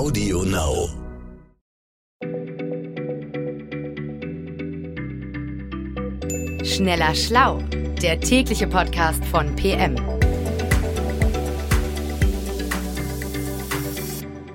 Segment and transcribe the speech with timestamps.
[0.00, 0.88] Audio Now.
[6.64, 7.58] Schneller Schlau,
[8.00, 9.96] der tägliche Podcast von PM.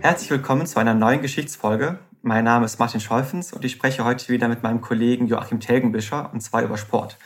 [0.02, 2.00] Herzlich willkommen zu einer neuen Geschichtsfolge.
[2.24, 6.32] Mein Name ist Martin Scholfens und ich spreche heute wieder mit meinem Kollegen Joachim Telgenbischer
[6.34, 7.20] und zwar über Sport.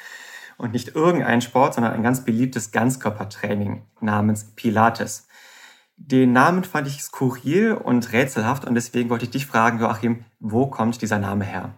[0.58, 5.30] Und nicht irgendein Sport, sondern ein ganz beliebtes Ganzkörpertraining namens Pilates.
[6.02, 10.66] Den Namen fand ich skurril und rätselhaft und deswegen wollte ich dich fragen, Joachim, wo
[10.66, 11.76] kommt dieser Name her?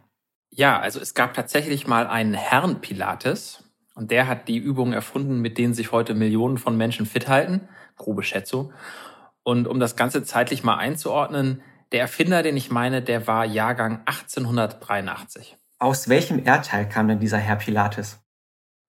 [0.52, 3.64] Ja, also es gab tatsächlich mal einen Herrn Pilates
[3.96, 7.68] und der hat die Übungen erfunden, mit denen sich heute Millionen von Menschen fit halten.
[7.98, 8.72] Grobe Schätzung.
[9.44, 14.02] Und um das Ganze zeitlich mal einzuordnen, der Erfinder, den ich meine, der war Jahrgang
[14.06, 15.58] 1883.
[15.80, 18.21] Aus welchem Erdteil kam denn dieser Herr Pilates?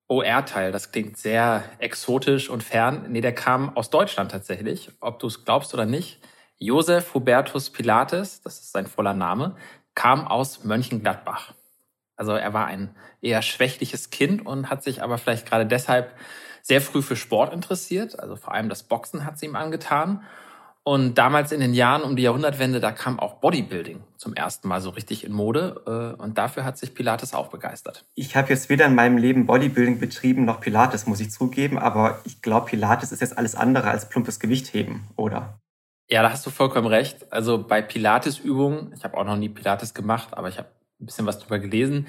[0.09, 3.07] OR-Teil, das klingt sehr exotisch und fern.
[3.09, 6.21] Nee, der kam aus Deutschland tatsächlich, ob du es glaubst oder nicht.
[6.59, 9.57] Josef Hubertus Pilates, das ist sein voller Name,
[9.95, 11.55] kam aus Mönchengladbach.
[12.17, 16.15] Also er war ein eher schwächliches Kind und hat sich aber vielleicht gerade deshalb
[16.63, 18.19] sehr früh für Sport interessiert.
[18.21, 20.23] Also vor allem das Boxen hat sie ihm angetan.
[20.85, 24.81] Und damals in den Jahren um die Jahrhundertwende, da kam auch Bodybuilding zum ersten Mal
[24.81, 25.81] so richtig in Mode.
[25.87, 28.05] Äh, und dafür hat sich Pilates auch begeistert.
[28.15, 31.79] Ich habe jetzt weder in meinem Leben Bodybuilding betrieben noch Pilates, muss ich zugeben.
[31.79, 35.61] Aber ich glaube, Pilates ist jetzt alles andere als plumpes Gewichtheben, oder?
[36.11, 37.33] Ja, da hast du vollkommen recht.
[37.33, 40.69] Also bei Pilates-Übungen, ich habe auch noch nie Pilates gemacht, aber ich habe
[41.01, 42.09] ein bisschen was drüber gelesen.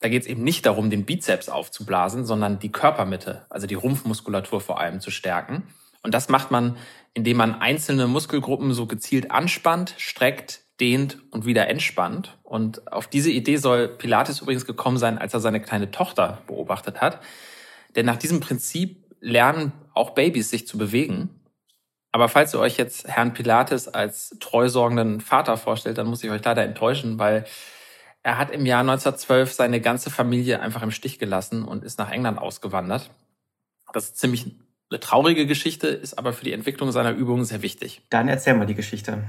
[0.00, 4.60] Da geht es eben nicht darum, den Bizeps aufzublasen, sondern die Körpermitte, also die Rumpfmuskulatur
[4.60, 5.64] vor allem zu stärken.
[6.06, 6.76] Und das macht man,
[7.14, 12.38] indem man einzelne Muskelgruppen so gezielt anspannt, streckt, dehnt und wieder entspannt.
[12.44, 17.00] Und auf diese Idee soll Pilates übrigens gekommen sein, als er seine kleine Tochter beobachtet
[17.00, 17.18] hat.
[17.96, 21.40] Denn nach diesem Prinzip lernen auch Babys sich zu bewegen.
[22.12, 26.44] Aber falls ihr euch jetzt Herrn Pilates als treusorgenden Vater vorstellt, dann muss ich euch
[26.44, 27.46] leider enttäuschen, weil
[28.22, 32.12] er hat im Jahr 1912 seine ganze Familie einfach im Stich gelassen und ist nach
[32.12, 33.10] England ausgewandert.
[33.92, 34.54] Das ist ziemlich
[34.96, 38.02] eine traurige Geschichte, ist aber für die Entwicklung seiner Übungen sehr wichtig.
[38.08, 39.24] Dann erzähl mal die Geschichte.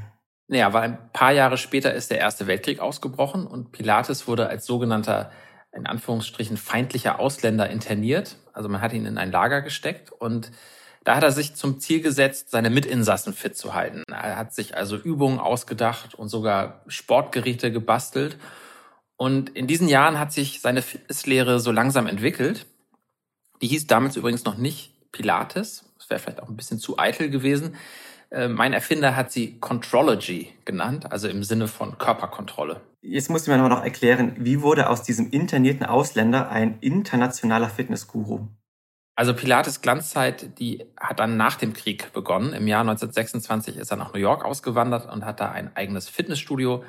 [0.47, 4.65] Naja, weil ein paar Jahre später ist der Erste Weltkrieg ausgebrochen und Pilates wurde als
[4.65, 5.29] sogenannter,
[5.73, 8.37] in Anführungsstrichen, feindlicher Ausländer interniert.
[8.53, 10.51] Also man hat ihn in ein Lager gesteckt und
[11.03, 14.03] da hat er sich zum Ziel gesetzt, seine Mitinsassen fit zu halten.
[14.09, 18.37] Er hat sich also Übungen ausgedacht und sogar Sportgeräte gebastelt.
[19.17, 22.67] Und in diesen Jahren hat sich seine Fitnesslehre so langsam entwickelt.
[23.61, 25.83] Die hieß damals übrigens noch nicht Pilates.
[25.97, 27.75] Das wäre vielleicht auch ein bisschen zu eitel gewesen.
[28.29, 32.81] Äh, mein Erfinder hat sie Contrology genannt, also im Sinne von Körperkontrolle.
[33.01, 38.47] Jetzt muss ich mir noch erklären, wie wurde aus diesem internierten Ausländer ein internationaler Fitnessguru?
[39.15, 42.53] Also Pilates Glanzzeit, die hat dann nach dem Krieg begonnen.
[42.53, 46.83] Im Jahr 1926 ist er nach New York ausgewandert und hat da ein eigenes Fitnessstudio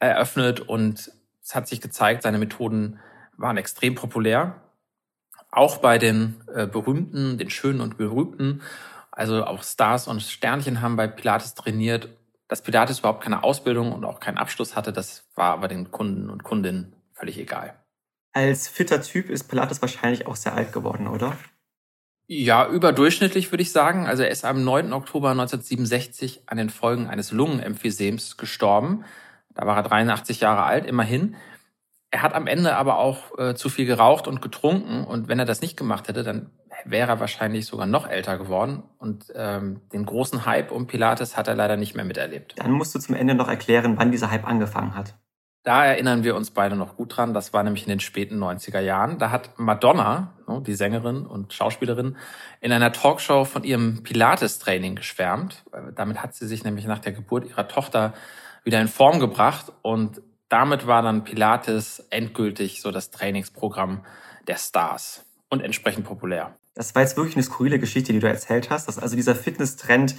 [0.00, 2.98] eröffnet und es hat sich gezeigt, seine Methoden
[3.36, 4.60] waren extrem populär
[5.52, 8.62] auch bei den äh, berühmten, den schönen und berühmten,
[9.12, 12.08] also auch Stars und Sternchen haben bei Pilates trainiert.
[12.48, 16.28] Dass Pilates überhaupt keine Ausbildung und auch keinen Abschluss hatte, das war aber den Kunden
[16.28, 17.78] und Kundinnen völlig egal.
[18.32, 21.36] Als fitter Typ ist Pilates wahrscheinlich auch sehr alt geworden, oder?
[22.26, 24.06] Ja, überdurchschnittlich würde ich sagen.
[24.06, 24.92] Also er ist am 9.
[24.92, 29.04] Oktober 1967 an den Folgen eines Lungenemphysems gestorben.
[29.54, 31.36] Da war er 83 Jahre alt, immerhin.
[32.12, 35.46] Er hat am Ende aber auch äh, zu viel geraucht und getrunken und wenn er
[35.46, 36.50] das nicht gemacht hätte, dann
[36.84, 41.48] wäre er wahrscheinlich sogar noch älter geworden und ähm, den großen Hype um Pilates hat
[41.48, 42.54] er leider nicht mehr miterlebt.
[42.58, 45.14] Dann musst du zum Ende noch erklären, wann dieser Hype angefangen hat.
[45.62, 47.32] Da erinnern wir uns beide noch gut dran.
[47.32, 49.18] Das war nämlich in den späten 90er Jahren.
[49.18, 52.16] Da hat Madonna, ne, die Sängerin und Schauspielerin,
[52.60, 55.64] in einer Talkshow von ihrem Pilates-Training geschwärmt.
[55.94, 58.12] Damit hat sie sich nämlich nach der Geburt ihrer Tochter
[58.64, 60.20] wieder in Form gebracht und
[60.52, 64.04] damit war dann Pilates endgültig so das Trainingsprogramm
[64.46, 66.54] der Stars und entsprechend populär.
[66.74, 70.14] Das war jetzt wirklich eine skurrile Geschichte, die du erzählt hast, dass also dieser Fitnesstrend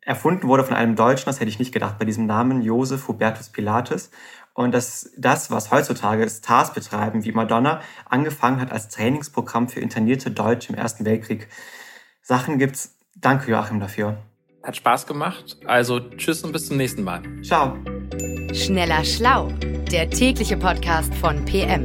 [0.00, 3.48] erfunden wurde von einem Deutschen, das hätte ich nicht gedacht, bei diesem Namen Josef Hubertus
[3.48, 4.10] Pilates.
[4.54, 10.30] Und dass das, was heutzutage Stars betreiben, wie Madonna, angefangen hat als Trainingsprogramm für internierte
[10.32, 11.48] Deutsche im Ersten Weltkrieg.
[12.22, 12.96] Sachen gibt's.
[13.14, 14.18] Danke, Joachim, dafür.
[14.64, 15.58] Hat Spaß gemacht.
[15.64, 17.22] Also tschüss und bis zum nächsten Mal.
[17.42, 17.76] Ciao.
[18.52, 19.52] Schneller Schlau,
[19.92, 21.84] der tägliche Podcast von PM.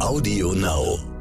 [0.00, 1.13] Audio Now.